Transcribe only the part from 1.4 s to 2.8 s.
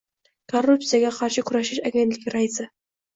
kurashish agentligi raisi